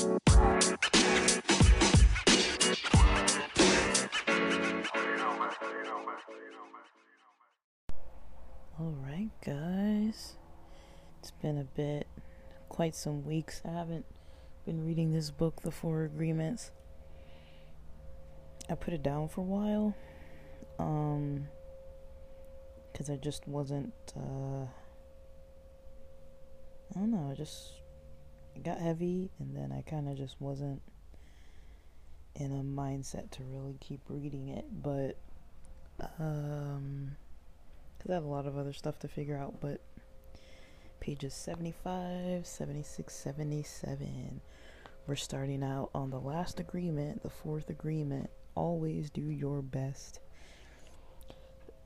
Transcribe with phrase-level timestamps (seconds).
[0.00, 0.14] Alright,
[9.44, 10.36] guys.
[11.18, 12.06] It's been a bit,
[12.68, 13.60] quite some weeks.
[13.64, 14.04] I haven't
[14.64, 16.70] been reading this book, The Four Agreements.
[18.70, 19.96] I put it down for a while.
[20.78, 21.48] Um,
[22.92, 24.62] because I just wasn't, uh,
[26.94, 27.80] I don't know, I just
[28.58, 30.82] it got heavy, and then I kind of just wasn't
[32.34, 34.64] in a mindset to really keep reading it.
[34.82, 35.16] But,
[36.18, 37.12] um,
[37.96, 39.80] because I have a lot of other stuff to figure out, but
[41.00, 44.40] pages 75, 76, 77.
[45.06, 48.28] We're starting out on the last agreement, the fourth agreement.
[48.54, 50.20] Always do your best.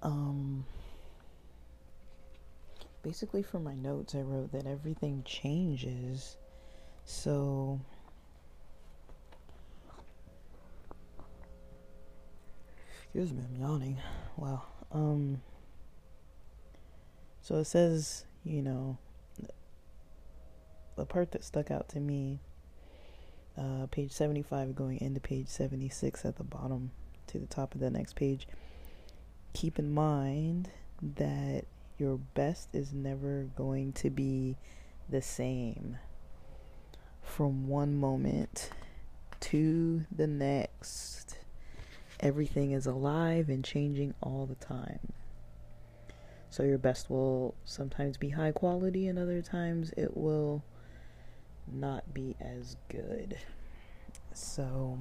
[0.03, 0.65] Um,
[3.03, 6.37] basically, for my notes, I wrote that everything changes.
[7.05, 7.81] So,
[13.03, 13.99] excuse me, I'm yawning.
[14.37, 14.63] Wow.
[14.93, 15.43] Um,
[17.41, 18.99] so it says, you know,
[20.97, 22.41] the part that stuck out to me,
[23.59, 26.91] uh, page 75 going into page 76 at the bottom
[27.27, 28.47] to the top of the next page.
[29.55, 30.71] Keep in mind
[31.17, 31.65] that
[31.99, 34.57] your best is never going to be
[35.09, 35.99] the same
[37.23, 38.71] from one moment
[39.41, 41.39] to the next.
[42.21, 45.13] Everything is alive and changing all the time.
[46.51, 50.63] So your best will sometimes be high quality, and other times it will
[51.67, 53.39] not be as good.
[54.35, 54.99] So,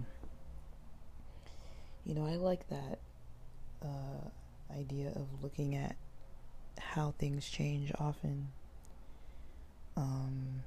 [2.06, 3.00] you know, I like that
[3.84, 4.30] uh,
[4.74, 5.96] idea of looking at
[6.80, 8.48] how things change often
[9.98, 10.64] um,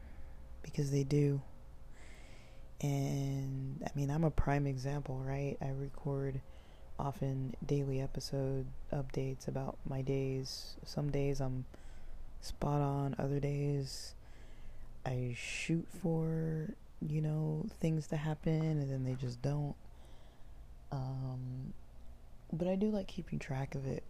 [0.64, 1.40] because they do.
[2.80, 5.56] And I mean, I'm a prime example, right?
[5.62, 6.40] I record
[6.98, 10.74] often daily episode updates about my days.
[10.84, 11.64] Some days I'm
[12.40, 14.14] spot on, other days
[15.06, 19.74] I shoot for, you know, things to happen and then they just don't.
[20.92, 21.72] Um,
[22.52, 24.02] but I do like keeping track of it,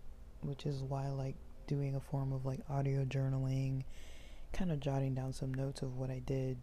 [0.42, 1.34] which is why I like
[1.66, 3.82] doing a form of like audio journaling,
[4.54, 6.56] kind of jotting down some notes of what I did.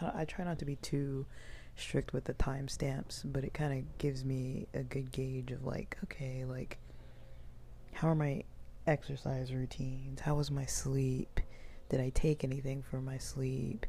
[0.00, 1.26] I, I try not to be too
[1.76, 5.96] strict with the timestamps, but it kind of gives me a good gauge of like,
[6.04, 6.78] okay, like,
[7.92, 8.44] how are my
[8.86, 10.20] exercise routines?
[10.20, 11.40] How was my sleep?
[11.88, 13.86] Did I take anything for my sleep?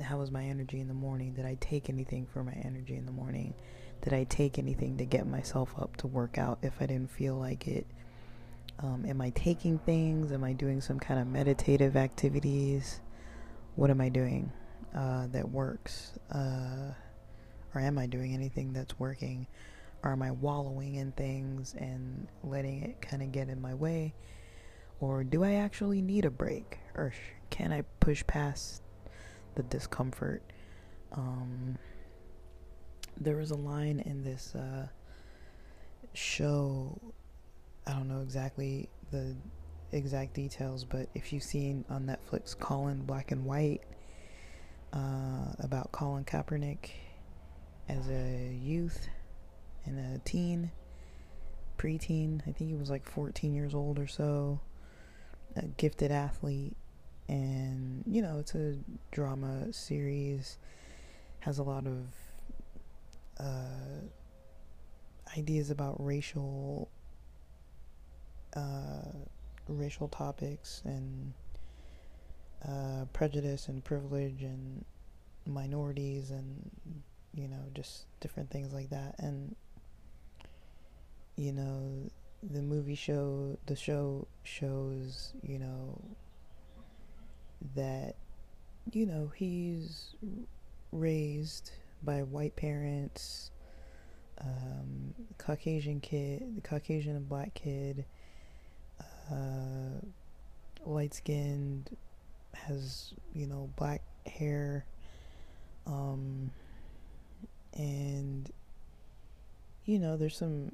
[0.00, 1.32] How was my energy in the morning?
[1.32, 3.54] Did I take anything for my energy in the morning?
[4.02, 7.36] Did I take anything to get myself up to work out if I didn't feel
[7.36, 7.86] like it?
[8.78, 10.32] Um, am I taking things?
[10.32, 13.00] Am I doing some kind of meditative activities?
[13.74, 14.52] What am I doing
[14.94, 16.12] uh, that works?
[16.30, 16.92] Uh,
[17.74, 19.46] or am I doing anything that's working?
[20.02, 24.14] Or am I wallowing in things and letting it kind of get in my way?
[25.00, 26.78] Or do I actually need a break?
[26.94, 27.12] Or
[27.50, 28.82] can I push past
[29.54, 30.42] the discomfort?
[31.12, 31.78] Um,
[33.18, 34.88] there was a line in this uh,
[36.12, 36.98] show.
[37.86, 39.36] I don't know exactly the
[39.92, 43.82] exact details, but if you've seen on Netflix Colin Black and White
[44.92, 46.90] uh, about Colin Kaepernick
[47.88, 49.08] as a youth
[49.84, 50.70] and a teen,
[51.78, 52.40] preteen.
[52.42, 54.60] I think he was like 14 years old or so.
[55.56, 56.76] A gifted athlete,
[57.28, 58.74] and you know, it's a
[59.10, 60.58] drama series.
[61.40, 62.08] Has a lot of
[63.40, 64.02] uh,
[65.38, 66.90] ideas about racial
[68.56, 69.12] uh,
[69.68, 71.32] racial topics and
[72.66, 74.84] uh, prejudice and privilege and
[75.46, 76.70] minorities and
[77.36, 79.14] you know, just different things like that.
[79.18, 79.54] And,
[81.36, 82.10] you know,
[82.42, 86.00] the movie show, the show shows, you know,
[87.74, 88.16] that,
[88.92, 90.14] you know, he's
[90.92, 91.72] raised
[92.02, 93.50] by white parents,
[94.40, 98.06] um, Caucasian kid, the Caucasian and black kid,
[99.30, 100.00] uh,
[100.84, 101.96] light skinned,
[102.54, 104.84] has, you know, black hair,
[105.86, 106.50] um,
[107.74, 108.50] and
[109.84, 110.72] you know there's some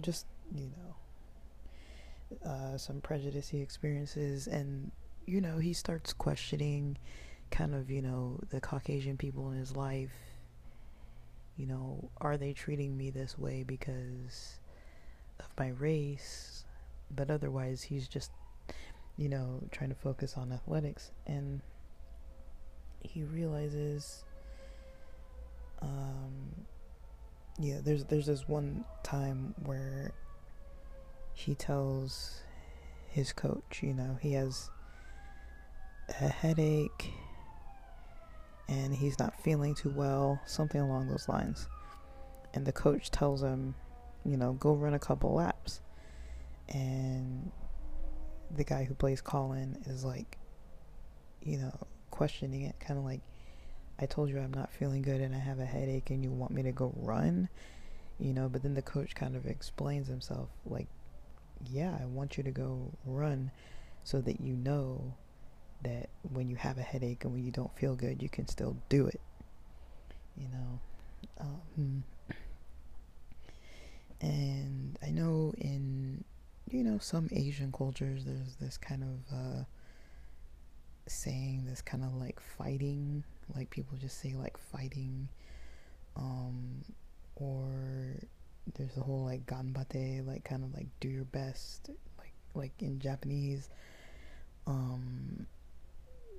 [0.00, 4.46] just you know uh, some prejudice he experiences.
[4.46, 4.90] And
[5.26, 6.98] you know he starts questioning
[7.50, 10.14] kind of you know the caucasian people in his life.
[11.56, 14.58] You know are they treating me this way because
[15.38, 16.63] of my race
[17.10, 18.30] but otherwise he's just
[19.16, 21.60] you know trying to focus on athletics and
[23.00, 24.24] he realizes
[25.82, 26.66] um,
[27.58, 30.12] yeah, there's there's this one time where
[31.34, 32.42] he tells
[33.08, 34.70] his coach, you know, he has
[36.20, 37.10] a headache
[38.68, 41.68] and he's not feeling too well, something along those lines.
[42.54, 43.74] And the coach tells him,
[44.24, 45.80] you know, go run a couple laps.
[46.68, 47.50] And
[48.54, 50.38] the guy who plays Colin is like,
[51.42, 53.20] you know, questioning it, kind of like,
[53.98, 56.52] I told you I'm not feeling good and I have a headache and you want
[56.52, 57.48] me to go run,
[58.18, 60.88] you know, but then the coach kind of explains himself like,
[61.70, 63.50] yeah, I want you to go run
[64.02, 65.14] so that you know
[65.82, 68.76] that when you have a headache and when you don't feel good, you can still
[68.88, 69.20] do it,
[70.36, 70.80] you know.
[71.40, 72.04] Um,
[74.20, 76.24] and I know in,
[76.70, 79.64] you know, some Asian cultures, there's this kind of, uh,
[81.06, 83.22] saying this kind of like fighting
[83.54, 85.28] like people just say like fighting
[86.16, 86.82] um
[87.36, 87.68] or
[88.74, 92.98] there's the whole like ganbate like kind of like do your best like like in
[92.98, 93.68] Japanese
[94.66, 95.46] um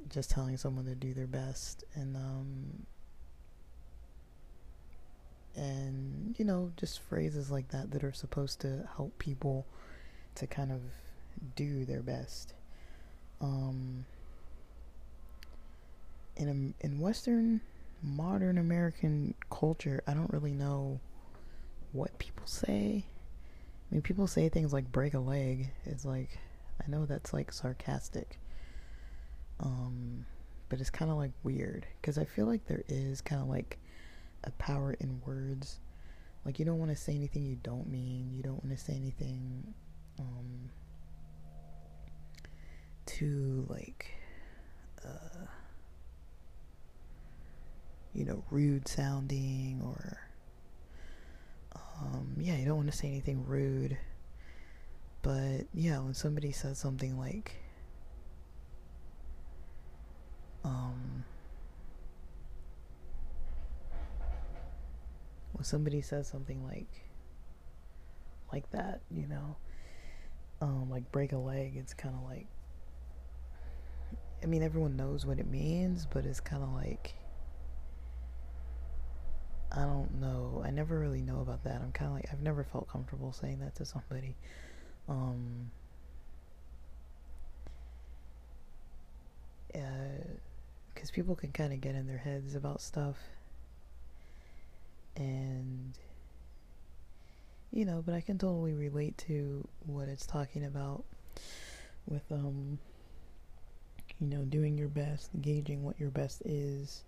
[0.09, 2.85] just telling someone to do their best and um
[5.55, 9.65] and you know just phrases like that that are supposed to help people
[10.35, 10.81] to kind of
[11.55, 12.53] do their best
[13.41, 14.05] um
[16.37, 17.61] in in Western
[18.01, 20.99] modern American culture, I don't really know
[21.91, 23.05] what people say.
[23.05, 25.71] I mean, people say things like break a leg.
[25.85, 26.38] It's like
[26.85, 28.39] I know that's like sarcastic.
[29.59, 30.25] Um,
[30.67, 33.79] but it's kind of like weird because I feel like there is kind of like
[34.43, 35.79] a power in words.
[36.43, 38.31] Like you don't want to say anything you don't mean.
[38.35, 39.73] You don't want to say anything
[40.19, 40.69] um
[43.06, 44.07] too like
[45.06, 45.45] uh
[48.15, 50.17] you know, rude sounding or,
[51.75, 53.97] um, yeah, you don't want to say anything rude.
[55.21, 57.51] But, yeah, when somebody says something like,
[60.63, 61.25] um,
[65.51, 67.03] when somebody says something like,
[68.53, 69.57] like that, you know,
[70.65, 72.47] um, like break a leg, it's kind of like,
[74.41, 77.13] I mean, everyone knows what it means, but it's kind of like,
[79.71, 80.63] I don't know.
[80.65, 81.81] I never really know about that.
[81.81, 84.35] I'm kind of like I've never felt comfortable saying that to somebody.
[85.07, 85.71] Um
[90.94, 93.17] because uh, people can kind of get in their heads about stuff
[95.17, 95.97] and
[97.75, 101.04] you know but i can totally relate to what it's talking about
[102.07, 102.80] with um
[104.19, 107.04] you know doing your best gauging what your best is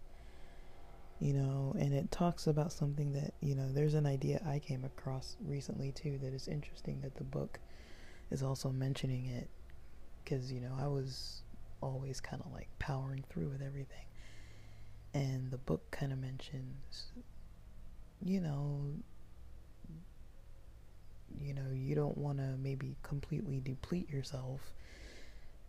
[1.20, 4.86] you know, and it talks about something that, you know, there's an idea I came
[4.86, 7.60] across recently too that is interesting that the book
[8.30, 9.50] is also mentioning it
[10.24, 11.42] because, you know, I was
[11.82, 14.06] always kind of like powering through with everything.
[15.14, 17.08] And the book kind of mentions,
[18.24, 18.82] you know,
[21.40, 24.72] you know, you don't want to maybe completely deplete yourself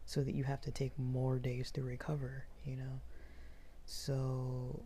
[0.06, 3.00] so that you have to take more days to recover, you know.
[3.86, 4.80] So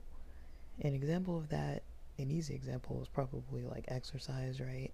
[0.80, 1.82] an example of that,
[2.18, 4.90] an easy example is probably like exercise, right?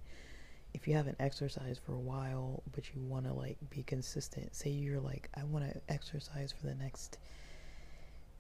[0.75, 4.71] If you haven't exercised for a while, but you want to like be consistent, say
[4.71, 7.19] you're like, I want to exercise for the next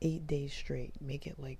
[0.02, 1.58] eight days straight, make it like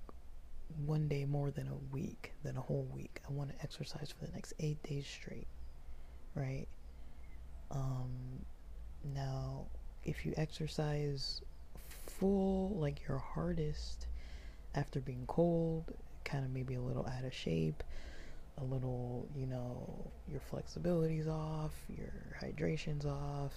[0.85, 3.21] one day more than a week, than a whole week.
[3.29, 5.47] I want to exercise for the next eight days straight,
[6.35, 6.67] right?
[7.71, 8.45] Um,
[9.15, 9.67] now,
[10.05, 11.43] if you exercise
[12.07, 14.07] full, like your hardest,
[14.75, 15.93] after being cold,
[16.25, 17.83] kind of maybe a little out of shape,
[18.61, 23.53] a little, you know, your flexibility's off, your hydration's off,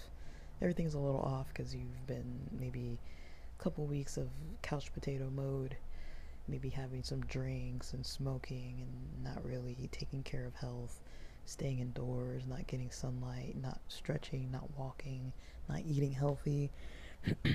[0.60, 2.98] everything's a little off because you've been maybe
[3.58, 4.28] a couple weeks of
[4.62, 5.76] couch potato mode,
[6.48, 11.00] maybe having some drinks and smoking and not really taking care of health,
[11.52, 15.32] staying indoors, not getting sunlight, not stretching, not walking,
[15.68, 16.70] not eating healthy.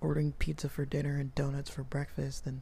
[0.00, 2.60] ordering pizza for dinner and donuts for breakfast and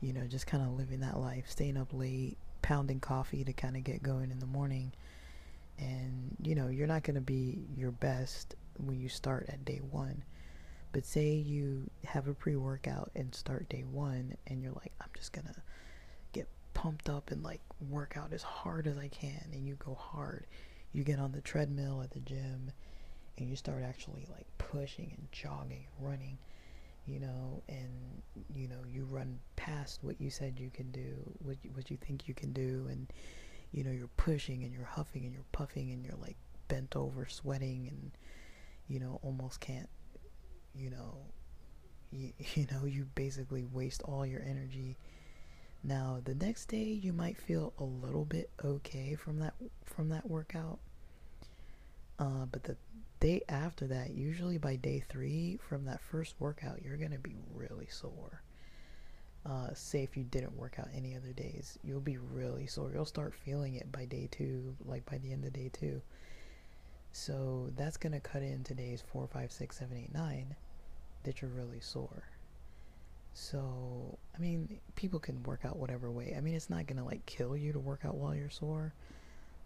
[0.00, 3.76] you know just kind of living that life staying up late pounding coffee to kind
[3.76, 4.92] of get going in the morning
[5.78, 9.80] and you know you're not going to be your best when you start at day
[9.90, 10.22] 1
[10.92, 15.32] but say you have a pre-workout and start day 1 and you're like I'm just
[15.32, 15.54] going to
[16.80, 20.46] pumped up and like work out as hard as I can and you go hard
[20.92, 22.70] you get on the treadmill at the gym
[23.38, 26.38] and you start actually like pushing and jogging and running
[27.06, 28.22] you know, and
[28.54, 31.96] you know you run past what you said you can do, what you, what you
[31.96, 33.12] think you can do, and
[33.72, 36.36] you know you're pushing and you're huffing and you're puffing and you're like
[36.68, 38.12] bent over, sweating, and
[38.88, 39.88] you know almost can't,
[40.74, 41.18] you know,
[42.12, 44.96] you, you know you basically waste all your energy.
[45.82, 50.28] Now the next day you might feel a little bit okay from that from that
[50.28, 50.78] workout,
[52.18, 52.76] uh, but the
[53.18, 57.86] day after that, usually by day three from that first workout, you're gonna be really
[57.88, 58.42] sore.
[59.46, 62.90] Uh, say if you didn't work out any other days, you'll be really sore.
[62.92, 66.02] You'll start feeling it by day two, like by the end of day two.
[67.12, 70.56] So that's gonna cut in today's four, five, six, seven, eight, nine
[71.24, 72.24] that you're really sore.
[73.32, 76.34] So, I mean, people can work out whatever way.
[76.36, 78.92] I mean, it's not gonna like kill you to work out while you're sore,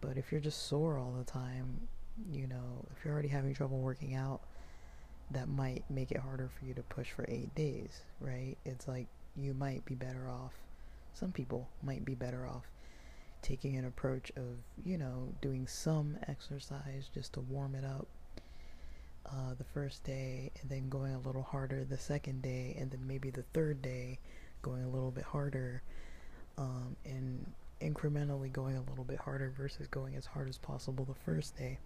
[0.01, 1.87] but if you're just sore all the time,
[2.31, 4.41] you know, if you're already having trouble working out,
[5.31, 8.55] that might make it harder for you to push for eight days, right?
[8.65, 10.53] It's like you might be better off,
[11.13, 12.63] some people might be better off
[13.45, 18.07] taking an approach of, you know, doing some exercise just to warm it up
[19.25, 23.05] uh, the first day and then going a little harder the second day and then
[23.07, 24.19] maybe the third day
[24.61, 25.81] going a little bit harder
[26.57, 27.45] um, and
[27.81, 31.77] incrementally going a little bit harder versus going as hard as possible the first day.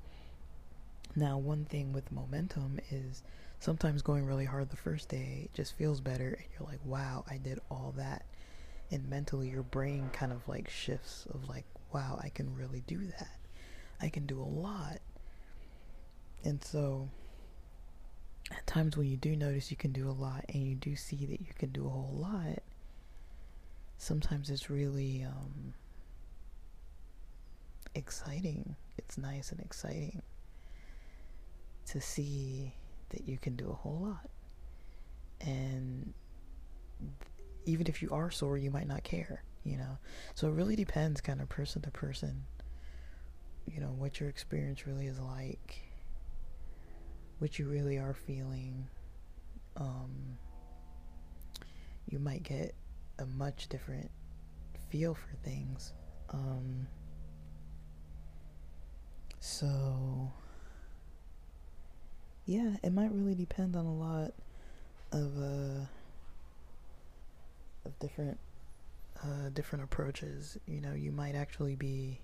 [1.16, 3.24] Now, one thing with momentum is
[3.60, 7.38] sometimes going really hard the first day just feels better, and you're like, wow, I
[7.38, 8.26] did all that.
[8.92, 13.00] And mentally, your brain kind of like shifts of like, wow, I can really do
[13.18, 13.38] that.
[14.02, 15.00] I can do a lot.
[16.44, 17.10] And so,
[18.52, 21.26] at times when you do notice you can do a lot and you do see
[21.26, 22.60] that you can do a whole lot,
[23.98, 25.74] sometimes it's really um,
[27.96, 28.76] exciting.
[28.98, 30.22] It's nice and exciting
[31.88, 32.74] to see
[33.10, 34.30] that you can do a whole lot.
[35.42, 36.14] And
[37.66, 39.98] even if you are sore, you might not care, you know?
[40.36, 42.46] So it really depends kind of person to person,
[43.66, 45.82] you know, what your experience really is like,
[47.40, 48.88] what you really are feeling.
[49.78, 50.38] Um,
[52.08, 52.76] you might get
[53.18, 54.12] a much different
[54.90, 55.94] feel for things.
[56.32, 56.88] Um,
[59.40, 60.32] so
[62.46, 64.34] yeah, it might really depend on a lot
[65.12, 65.86] of uh,
[67.86, 68.38] of different
[69.24, 70.58] uh, different approaches.
[70.68, 72.22] You know, you might actually be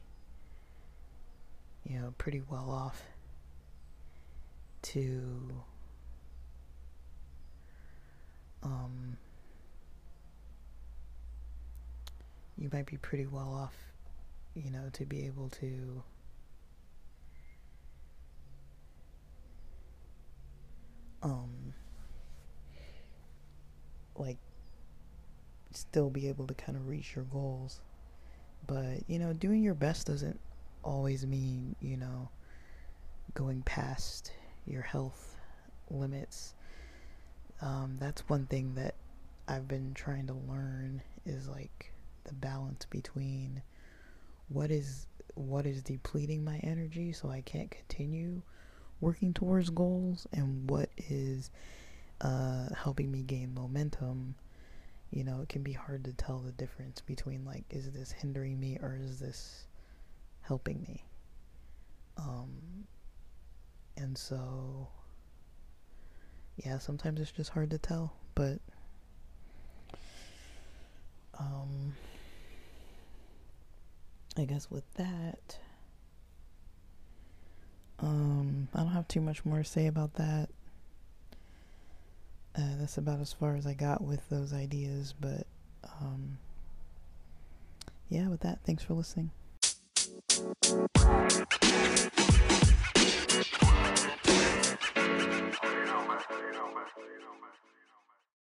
[1.84, 3.04] you know pretty well off
[4.86, 5.22] to
[8.63, 9.18] um
[12.58, 13.75] you might be pretty well off
[14.54, 16.04] you know to be able to
[21.24, 21.74] um
[24.15, 24.38] like
[25.72, 27.82] still be able to kind of reach your goals.
[28.68, 30.39] But you know doing your best doesn't
[30.84, 32.30] always mean you know
[33.34, 34.32] going past
[34.66, 35.36] your health
[35.90, 36.54] limits
[37.62, 38.96] um, that's one thing that
[39.48, 41.92] i've been trying to learn is like
[42.26, 43.62] the balance between
[44.50, 48.42] what is what is depleting my energy so i can't continue
[49.02, 51.52] working towards goals and what is
[52.22, 54.36] uh, helping me gain momentum,
[55.12, 58.60] you know, it can be hard to tell the difference between like, is this hindering
[58.60, 59.68] me or is this
[60.42, 61.04] helping me?
[62.18, 62.88] Um,
[63.98, 64.88] and so,
[66.58, 68.60] yeah, sometimes it's just hard to tell, but,
[71.40, 71.94] um,
[74.38, 75.58] I guess with that,
[78.00, 80.50] um, I don't have too much more to say about that.
[82.58, 85.46] Uh, that's about as far as I got with those ideas, but
[86.02, 86.38] um,
[88.10, 89.32] yeah, with that, thanks for listening.